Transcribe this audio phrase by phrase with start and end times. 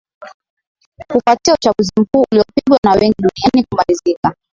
[1.07, 4.35] kufuatia uchaguzi mkuu uliopigwa na wengi duniani kumalizika